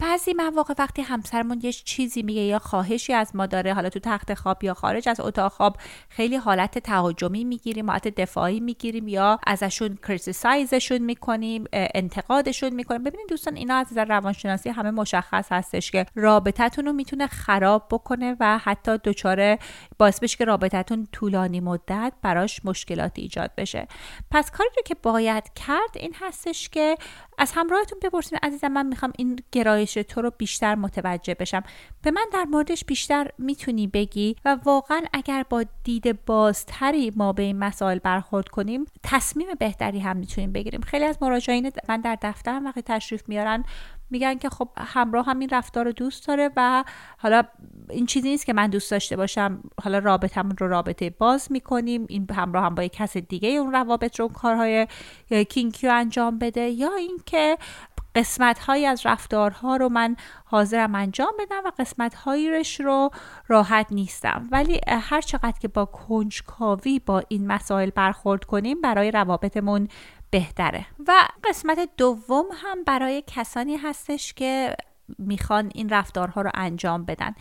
[0.02, 4.34] بعضی مواقع وقتی همسرمون یه چیزی میگه یا خواهشی از ما داره حالا تو تخت
[4.34, 5.76] خواب یا خارج از اتاق خواب
[6.08, 13.04] خیلی حالت تهاجمی می‌گیریم حالت دفاعی می‌گیریم یا ازشون کریتیسایزشون می‌کنیم انتقادشون می‌کنیم.
[13.04, 18.36] ببینید دوستان اینا از نظر روانشناسی همه مشخص هستش که رابطتون رو می‌تونه خراب بکنه
[18.40, 19.58] و حتی دچار
[19.98, 23.88] باعث بشه که رابطتون طولانی مدت براش مشکلاتی ایجاد بشه.
[24.30, 26.96] پس کاری رو که باید کرد این هستش که
[27.42, 31.62] از همراهتون بپرسین عزیزم من می‌خوام این گرایش تو رو بیشتر متوجه بشم.
[32.02, 37.42] به من در موردش بیشتر می‌تونی بگی و واقعا اگر با دید بازتری ما به
[37.42, 40.81] این مسائل برخورد کنیم تصمیم بهتری هم می‌تونیم بگیریم.
[40.81, 43.64] خیلی از مراجعین من در دفترم وقتی تشریف میارن
[44.12, 46.85] میگن که خب همراه هم این رفتار رو دوست داره و
[47.18, 47.42] حالا
[47.90, 52.27] این چیزی نیست که من دوست داشته باشم حالا رابطمون رو رابطه باز می‌کنیم این
[52.31, 54.87] همراه هم با یک کس دیگه اون روابط رو کارهای
[55.48, 57.59] کینکیو انجام بده یا اینکه
[58.14, 63.11] قسمت هایی از رفتارها رو من حاضرم انجام بدم و قسمت هایش رو
[63.48, 64.48] راحت نیستم.
[64.51, 69.88] ولی هر چقدر که با کنجکاوی با این مسائل برخورد کنیم برای روابطمون
[70.33, 70.87] بهتره.
[71.09, 71.12] و
[71.45, 74.77] قسمت دوم هم برای کسانی هستش که
[75.18, 77.35] می‌خوان این رفتارها رو انجام بدن.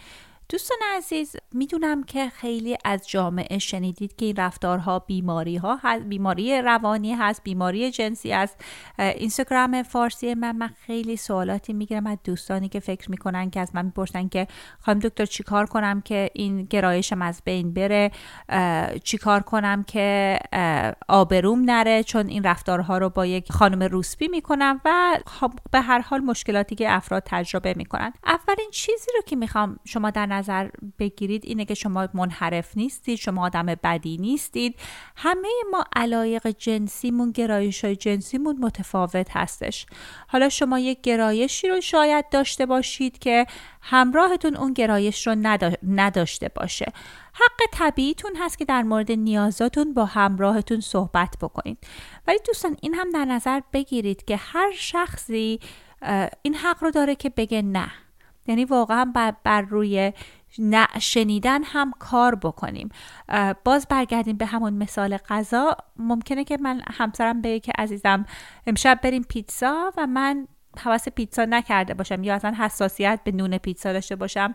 [0.51, 6.61] دوستان عزیز می‌دونم که خیلی از جامعه شنیدید که این رفتارها بیماری ها هست بیماری
[6.61, 8.57] روانی هست بیماری جنسی است
[8.99, 13.85] اینستاگرام فارسی من من خیلی سوالاتی می‌گیرم از دوستانی که فکر می‌کنن که از من
[13.85, 14.47] می‌پرسن که
[14.79, 18.11] خانم دکتر چیکار کنم که این گرایشم از بین بره؟
[19.03, 20.39] چیکار کنم که
[21.07, 25.99] آبروم نره چون این رفتارها رو با یک خانم روسپی می‌کنم و خب به هر
[25.99, 28.13] حال مشکلاتی که افراد تجربه می‌کنن.
[28.25, 33.45] اولین چیزی رو که می‌خوام شما در نظر بگیرید اینه که شما منحرف نیستید شما
[33.45, 34.75] آدم بدی نیستید.
[35.15, 39.85] همه ما علایق جنسیمون گرایش های جنسیمون متفاوت هستش.
[40.27, 43.45] حالا شما یک گرایشی رو شاید داشته باشید که
[43.81, 45.35] همراهتون اون گرایش رو
[45.83, 46.85] نداشته باشه.
[47.33, 51.77] حق طبیعیتون هست که در مورد نیازاتون با همراهتون صحبت بکنید.
[52.27, 55.59] ولی دوستان این هم در نظر بگیرید که هر شخصی
[56.41, 57.91] این حق رو داره که بگه نه.
[58.47, 60.13] یعنی واقعا بر, بر روی
[60.99, 62.89] شنیدن هم کار بکنیم.
[63.63, 65.77] باز برگردیم به همون مثال غذا.
[65.97, 68.25] ممکنه که من همسرم بگه که عزیزم
[68.67, 70.47] امشب بریم پیتزا و من
[70.79, 74.53] حواس پیتزا نکرده باشم یا اصلا حساسیت به نون پیتزا داشته باشم.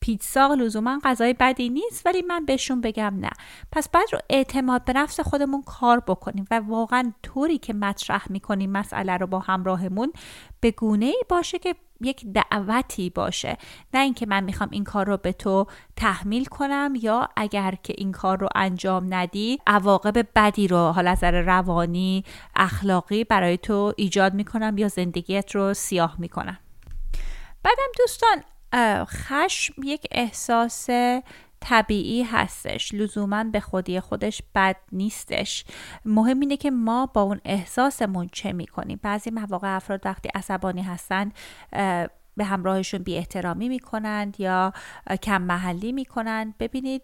[0.00, 3.30] پیتزا لزوما غذای بدی نیست ولی من بهشون بگم نه.
[3.72, 8.70] پس باید رو اعتماد به نفس خودمون کار بکنیم و واقعا طوری که مطرح می‌کنیم
[8.70, 10.12] مسئله رو با همراهمون
[10.60, 13.56] به گونه ای باشه که یک دعوتی باشه.
[13.94, 18.12] نه اینکه من می‌خوام این کار رو به تو تحمیل کنم یا اگر که این
[18.12, 22.24] کار رو انجام ندی عواقب بدی رو حالا از روانی
[22.56, 26.58] اخلاقی برای تو ایجاد می‌کنم یا زندگیت رو سیاه می‌کنم.
[27.62, 28.42] بعدم دوستان
[29.04, 30.86] خشم یک احساس
[31.62, 32.94] طبیعی هستش.
[32.94, 35.64] لزوما به خودی خودش بد نیستش.
[36.04, 39.00] مهم اینه که ما با اون احساسمون چه می‌کنیم.
[39.02, 41.32] بعضی مواقع افراد وقتی عصبانی هستن
[42.36, 44.72] به همراهشون بی احترامی می‌کنند یا
[45.22, 47.02] کم محلی می‌کنند ببینید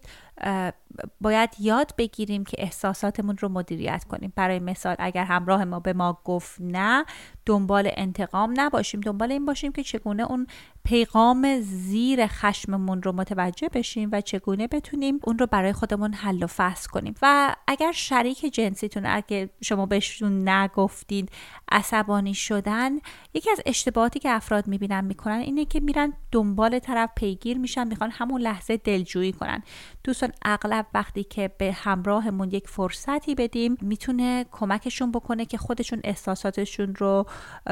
[1.21, 4.33] باید یاد بگیریم که احساساتمون رو مدیریت کنیم.
[4.35, 7.05] برای مثال اگر همراه ما به ما گفت نه
[7.49, 9.01] دنبال انتقام نباشیم.
[9.01, 10.47] دنبال این باشیم که چگونه اون
[10.83, 16.47] پیغام زیر خشممون رو متوجه بشیم و چگونه بتونیم اون رو برای خودمون حل و
[16.47, 17.15] فصل کنیم.
[17.21, 21.29] و اگر شریک جنسیتون اگه شما بهشون نگفتید
[21.71, 22.91] عصبانی شدن
[23.33, 28.11] یکی از اشتباهاتی که افراد می‌بینن می‌کنن اینه که میرن دنبال طرف پیگیر میشن می‌خوان
[28.11, 29.63] همون لحظه دلجویی کنن.
[30.03, 36.95] دوستان اغلب وقتی که به همراهمون یک فرصتی بدیم می‌تونه کمکشون بکنه که خودشون احساساتشون
[36.95, 37.25] رو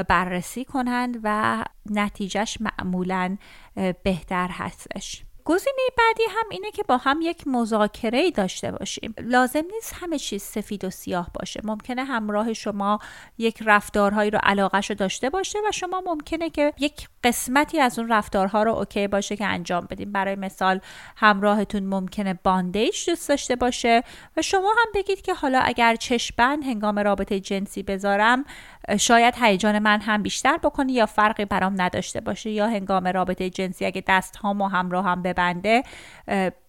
[0.08, 3.36] بررسی کنند و نتیجهش معمولا
[4.02, 5.24] بهتر هستش.
[5.48, 9.14] گزینه بعدی هم اینه که با هم یک مذاکره داشته باشیم.
[9.18, 11.60] لازم نیست همه چیز سفید و سیاه باشه.
[11.64, 12.98] ممکنه همراه شما
[13.38, 18.08] یک رفتارهایی رو علاقهش رو داشته باشه و شما ممکنه که یک قسمتی از اون
[18.08, 20.12] رفتارها رو اوکی باشه که انجام بدیم.
[20.12, 20.80] برای مثال
[21.16, 24.02] همراهتون ممکنه باندیج دوست داشته باشه
[24.36, 28.44] و شما هم بگید که حالا اگر چشمبند هنگام رابطه جنسی بذارم
[28.96, 33.86] شاید هیجان من هم بیشتر بکنه یا فرقی برام نداشته باشه یا هنگام رابطه جنسی
[33.86, 35.82] اگه دست ها همراه هم ببنده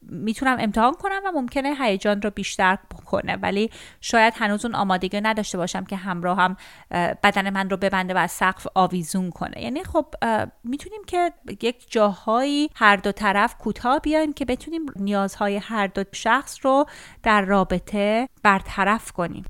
[0.02, 3.36] می‌تونم امتحان کنم و ممکنه هیجان رو بیشتر بکنه.
[3.36, 3.70] ولی
[4.02, 6.58] شاید هنوز اون آمادگی نداشته باشم که همراه هم
[7.24, 9.62] بدن من رو ببنده و از سقف آویزون کنه.
[9.62, 10.06] یعنی خب
[10.64, 16.58] می‌تونیم که یک جاهایی هر دو طرف کوتاه بیایم که بتونیم نیازهای هر دو شخص
[16.62, 16.86] رو
[17.24, 19.46] در رابطه برطرف کنیم.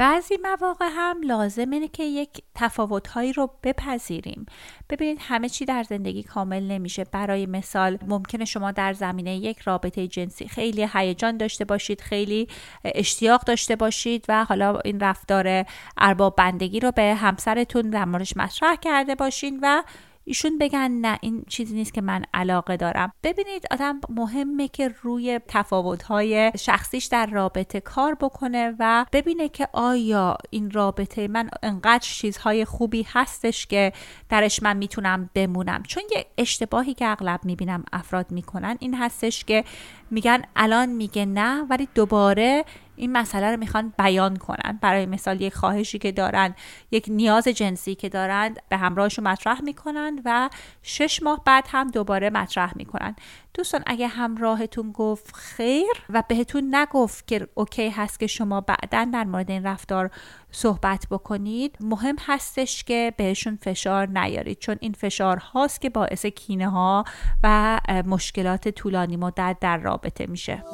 [0.00, 4.46] بعضی مواقع هم لازمه که یک تفاوتهایی رو بپذیریم.
[4.90, 7.04] ببینید همه چی در زندگی کامل نمیشه.
[7.04, 12.48] برای مثال ممکنه شما در زمینه یک رابطه جنسی خیلی هیجان داشته باشید خیلی
[12.84, 15.64] اشتیاق داشته باشید و حالا این رفتار
[15.96, 19.82] ارباب بندگی رو به همسرتون در موردش مطرح کرده باشین و
[20.30, 23.12] ایشون بگن نه این چیزی نیست که من علاقه دارم.
[23.22, 30.36] ببینید آدم مهمه که روی تفاوت‌های شخصیش در رابطه کار بکنه و ببینه که آیا
[30.50, 33.92] این رابطه من انقدر چیزهای خوبی هستش که
[34.28, 35.82] درش من می‌تونم بمونم.
[35.82, 39.64] چون یه اشتباهی که اغلب می‌بینم افراد می‌کنن این هستش که
[40.10, 42.64] میگن الان میگه نه ولی دوباره
[43.00, 44.78] این مسئله رو می‌خوان بیان کنن.
[44.82, 46.54] برای مثال یک خواهشی که دارن
[46.90, 50.50] یک نیاز جنسی که دارند به همراهشون مطرح می‌کنن و
[50.82, 53.16] شش ماه بعد هم دوباره مطرح می‌کنن.
[53.54, 59.24] دوستان اگه همراهتون گفت خیر و بهتون نگفت که اوکی هست که شما بعدا در
[59.24, 60.10] مورد این رفتار
[60.50, 64.58] صحبت بکنید مهم هستش که بهشون فشار نیارید.
[64.58, 67.04] چون این فشار هاست که باعث کینه ها
[67.42, 70.64] و مشکلات طولانی مدت در رابطه میشه.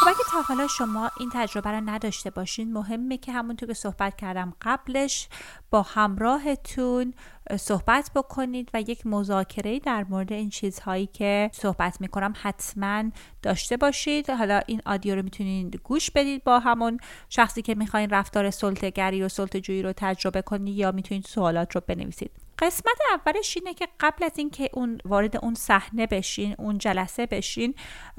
[0.00, 2.72] خب حالا شما این تجربه رو نداشته باشین.
[2.72, 5.28] مهمه که همونطور که صحبت کردم قبلش
[5.70, 7.14] با همراهتون
[7.56, 13.04] صحبت بکنید و یک مذاکره در مورد این چیزهایی که صحبت می‌کنم حتما
[13.42, 14.30] داشته باشید.
[14.30, 19.28] حالا این آدیو رو می‌تونید گوش بدید با همون شخصی که می‌خواین رفتار سلطگری و
[19.28, 22.30] سلطجویی رو تجربه کنید یا می‌تونید سوالات رو بنویسید.
[22.58, 27.74] قسمت اولش اینه که قبل از اینکه اون وارد اون صحنه بشین اون جلسه بشین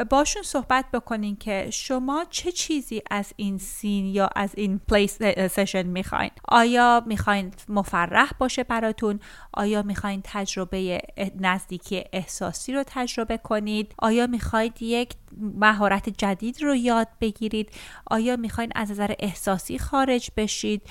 [0.09, 5.17] باشون صحبت بکنین که شما چه چیزی از این سین یا از این پلیس
[5.51, 9.19] سشن می‌خواین؟ آیا می‌خواین مفرح باشه براتون؟
[9.53, 11.01] آیا می‌خواین تجربه
[11.39, 17.69] نزدیکی احساسی رو تجربه کنید؟ آیا می‌خواید یک مهارت جدید رو یاد بگیرید؟
[18.05, 20.81] آیا می‌خواین از نظر احساسی خارج بشید؟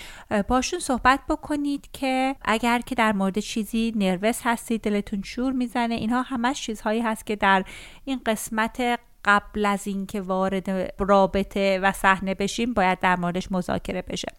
[0.48, 6.22] باشون صحبت بکنید که اگر که در مورد چیزی نروس هستید دلتون شور می‌زنه اینها
[6.22, 7.64] همش چیزهایی هست که در
[8.04, 14.32] این قسمت قبل از اینکه وارد رابطه و صحنه بشیم باید در موردش مذاکره بشه.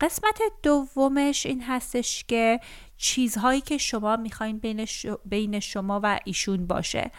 [0.00, 2.60] قسمت دومش این هستش که
[2.96, 4.86] چیزهایی که شما می‌خواین بین,
[5.24, 7.10] بین شما و ایشون باشه.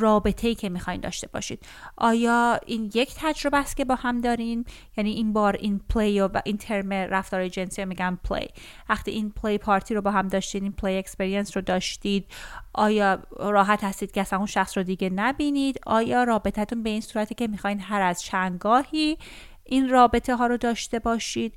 [0.00, 1.66] رابطه ای که می‌خواین داشته باشید.
[1.96, 4.64] آیا این یک تجربه است که با هم دارین؟
[4.96, 8.48] یعنی این بار این play و این ترم رفتار جنسی میگن play
[8.88, 12.26] وقتی این play party رو با هم داشتید این play experience رو داشتید
[12.72, 17.34] آیا راحت هستید که اصلا اون شخص رو دیگه نبینید؟ آیا رابطتون به این صورتی
[17.34, 19.18] که می‌خواین هر از چندگاهی
[19.64, 21.54] این رابطه ها رو داشته باشید؟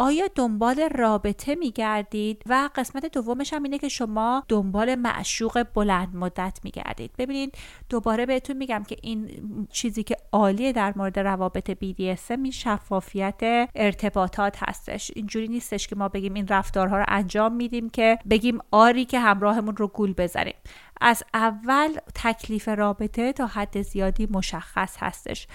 [0.00, 6.60] آیا دنبال رابطه میگردید؟ و قسمت دومش هم اینه که شما دنبال معشوق بلند مدت
[6.64, 7.10] میگردید.
[7.18, 7.54] ببینید
[7.88, 9.28] دوباره بهتون میگم که این
[9.70, 15.10] چیزی که عالیه در مورد روابط BDSM این شفافیت ارتباطات هستش.
[15.16, 19.76] اینجوری نیستش که ما بگیم این رفتارها رو انجام میدیم که بگیم آری که همراهمون
[19.76, 20.54] رو گول بزنیم.
[21.00, 25.46] از اول تکلیف رابطه تا حد زیادی مشخص هستش.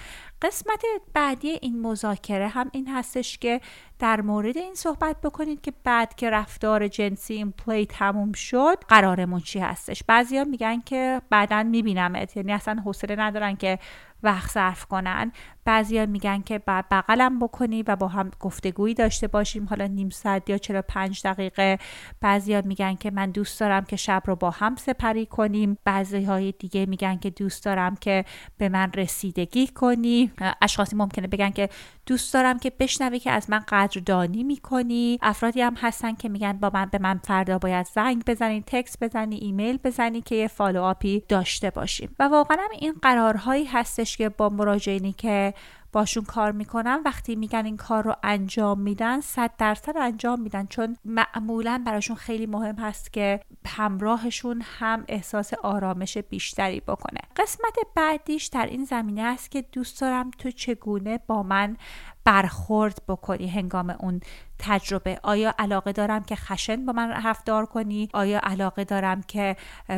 [0.42, 0.82] قسمت
[1.14, 3.62] بعدی این مذاکره هم این هستش که
[4.00, 9.40] در مورد این صحبت بکنید که بعد که رفتار جنسی این پلی تموم شد قرارمون
[9.40, 12.38] چی هستش؟ بعضیا میگن که بعدا میبینمت.
[12.38, 13.80] یعنی اصلا حوصله ندارن که
[14.24, 15.32] وقت صرف کنن.
[15.66, 19.66] بعضیا میگن که بعد بغلم بکنی و با هم گفتگویی داشته باشیم.
[19.70, 21.80] حالا نیم ساعت یا چرا پنج دقیقه.
[22.22, 25.78] بعضیا میگن که من دوست دارم که شب رو با هم سپری کنیم.
[25.84, 28.26] بعضی های دیگه میگن که دوست دارم که
[28.58, 30.32] به من رسیدگی کنی.
[30.62, 31.70] اشخاصی ممکنه بگن که
[32.06, 35.20] دوست دارم که بشنوی که از من قدردانی می‌کنی.
[35.22, 39.36] افرادی هم هستن که میگن با من به من فردا باید زنگ بزنی تکس بزنی
[39.36, 42.16] ایمیل بزنی که یه follow-up ی داشته باشیم.
[42.20, 45.54] و واقعا این قرارهایی هستش که با مراجعینی که
[45.94, 50.66] باشون کار می‌کنن وقتی میگن این کار رو انجام میدن صد درصد انجام میدن.
[50.66, 57.20] چون معمولا براشون خیلی مهم هست که همراهشون هم احساس آرامش بیشتری بکنه.
[57.38, 61.78] قسمت بعدیش در این زمینه است که دوست دارم تو چگونه با من
[62.26, 64.22] برخورد بکنی هنگام اون
[64.60, 69.56] تجربه؟ آیا علاقه دارم که خشن با من رفتار کنی؟ آیا علاقه دارم که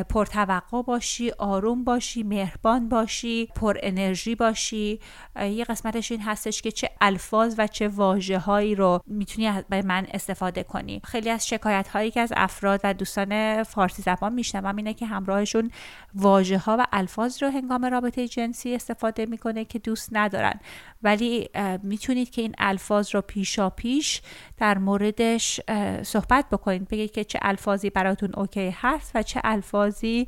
[0.08, 5.00] پرتوقع باشی آروم باشی مهربان باشی پر انرژی باشی؟
[5.40, 10.06] یه قسمتش این هستش که چه الفاظ و چه واجه هایی رو می‌تونی به من
[10.10, 11.00] استفاده کنی.
[11.04, 15.70] خیلی از شکایت هایی که از افراد و دوستان فارسی زبان میشنوم اینه که همراهشون
[16.14, 20.60] واژه ها و الفاظ رو هنگام رابطه جنسی استفاده می‌کنه که دوست ندارن.
[21.02, 21.48] ولی
[22.16, 24.22] می‌تونید که این الفاظ رو پیشا پیش
[24.56, 25.60] در موردش
[26.02, 26.88] صحبت بکنید.
[26.88, 30.26] بگید که چه الفاظی براتون اوکی هست و چه الفاظی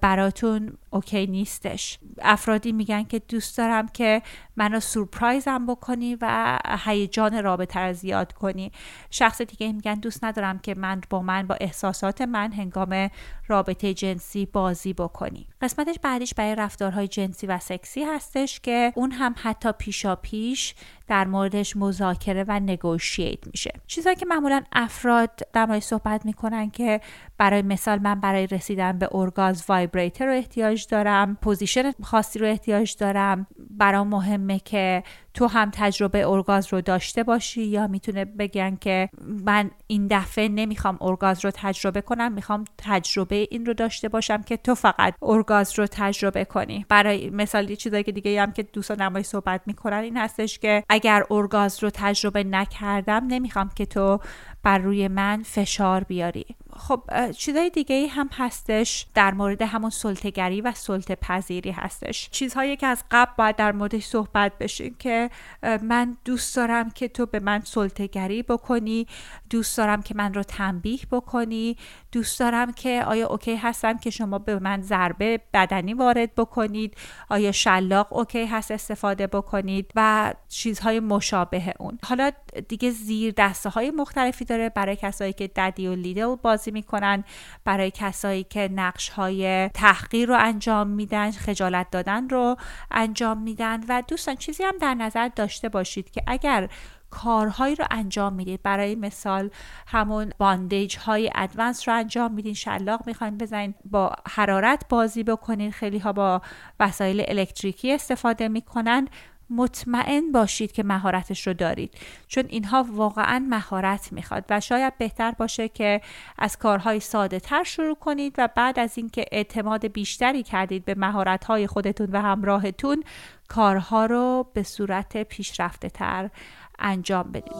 [0.00, 1.98] براتون اوکی نیستش.
[2.22, 4.22] افرادی میگن که دوست دارم که
[4.56, 8.72] منو سورپرایزم بکنی و هیجان رابطه رو زیاد کنی.
[9.10, 13.10] شخص دیگه میگن دوست ندارم که من با من با احساسات من هنگام
[13.48, 15.46] رابطه جنسی بازی بکنی.
[15.60, 20.74] قسمتش بعدیش برای رفتارهای جنسی و سکسی هستش که اون هم حتی پیشا پیش
[21.08, 23.70] در موردش مذاکره و نگوشیت میشه.
[23.86, 27.00] چیزهایی که معمولا افراد در صحبت می‌کنن که
[27.38, 32.96] برای مثال من برای رسیدن به ارگاسم vibrator رو احتیاج دارم position خاصی رو احتیاج
[32.96, 33.46] دارم.
[33.70, 35.02] برام مهمه که
[35.36, 39.08] تو هم تجربه ارگاسم رو داشته باشی یا می‌تونه بگن که
[39.44, 44.56] من این دفعه نمی‌خوام ارگاسم رو تجربه کنم می‌خوام تجربه این رو داشته باشم که
[44.56, 46.86] تو فقط ارگاسم رو تجربه کنی.
[46.88, 51.24] برای مثال چیزایی که دیگه هم که دوستان نمایی صحبت می‌کنن این هستش که اگر
[51.30, 54.20] ارگاسم رو تجربه نکردم نمی‌خوام که تو
[54.62, 56.46] بر روی من فشار بیاری.
[56.76, 62.30] خب چیزهای دیگه ای هم هستش در مورد همون سلطگری و سلطه پذیری هستش.
[62.30, 65.30] چیزهایی که از قبل باید در موردش صحبت بشین که
[65.62, 69.06] من دوست دارم که تو به من سلطگری بکنی
[69.50, 71.76] دوست دارم که من رو تنبیه بکنی
[72.12, 76.96] دوست دارم که آیا اوکی هستم که شما به من ضربه بدنی وارد بکنید
[77.30, 81.98] آیا شلاق اوکی هست استفاده بکنید و چیزهای مشابه اون.
[82.04, 82.30] حالا
[82.68, 87.24] دیگه زیر دسته های مختلفی داره برای کسایی که ددی و لیدل بازی می‌کنن
[87.64, 92.56] برای کسایی که نقش های تحقیر رو انجام میدن خجالت دادن رو
[92.90, 93.80] انجام میدن.
[93.88, 96.68] و دوستان چیزی هم در نظر داشته باشید که اگر
[97.10, 99.50] کارهایی رو انجام می‌دید برای مثال
[99.86, 105.98] همون باندیج های ادوانس رو انجام میدین شلاق می‌خواین بزنین با حرارت بازی بکنین خیلی
[105.98, 106.42] ها با
[106.80, 109.08] وسایل الکتریکی استفاده می‌کنن.
[109.50, 111.94] مطمئن باشید که مهارتش رو دارید.
[112.26, 116.00] چون اینها واقعا مهارت می‌خواد و شاید بهتر باشه که
[116.38, 121.44] از کارهای ساده تر شروع کنید و بعد از اینکه اعتماد بیشتری کردید به مهارت
[121.44, 123.02] های خودتون و همراهتون
[123.48, 126.30] کارها رو به صورت پیشرفته تر
[126.78, 127.52] انجام بدید.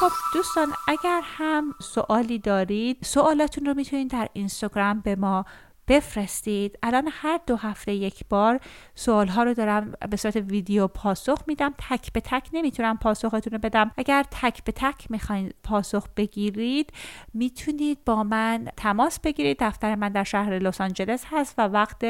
[0.00, 5.44] خب دوستان اگر هم سوالی دارید سوالاتون رو می‌تونید در اینستاگرام به ما
[5.88, 6.78] بفرستید.
[6.82, 8.60] الان هر دو هفته یک بار
[8.94, 11.74] سوال ها رو دارم به صورت ویدیو پاسخ میدم.
[11.78, 13.90] تک به تک نمی‌تونم پاسختون رو بدم.
[13.96, 16.92] اگر تک به تک می‌خواین پاسخ بگیرید
[17.34, 19.56] می‌تونید با من تماس بگیرید.
[19.60, 22.04] دفتر من در شهر لس آنجلس هست و وقت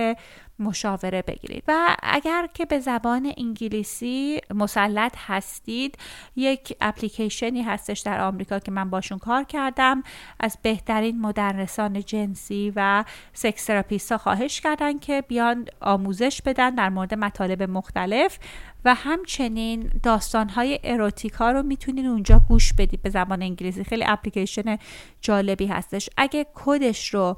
[0.59, 1.64] مشاوره بگیرید.
[1.68, 5.98] و اگر که به زبان انگلیسی مسلط هستید
[6.36, 10.02] یک اپلیکیشنی هستش در آمریکا که من باشون کار کردم.
[10.40, 13.70] از بهترین مدرسان جنسی و سکس
[14.11, 18.38] ها خواهش کردن که بیان آموزش بدن در مورد مطالب مختلف.
[18.87, 23.03] و همچنین داستانهای اروتیکا رو می‌تونید اونجا گوش بدید.
[23.03, 24.76] به زبان انگلیسی خیلی اپلیکیشن
[25.20, 26.11] جالبی هستش.
[26.16, 27.37] اگه کدش رو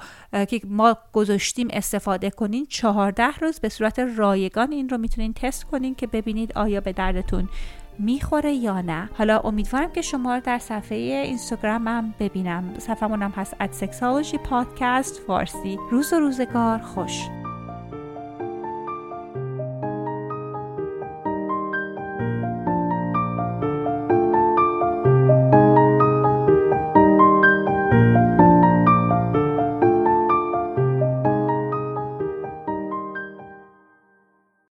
[0.49, 5.95] که ما گذاشتیم استفاده کنین چهارده روز به صورت رایگان این رو می‌تونین تست کنین
[5.95, 7.49] که ببینید آیا به دردتون
[7.99, 9.11] می‌خوره یا نه.
[9.19, 12.75] حالا امیدوارم که شما رو در صفحه اینستاگرامم ببینم.
[12.79, 15.79] صفحمونم هست ات سکسالوجی پادکست فارسی.
[15.91, 17.29] روز و روزگار خوش.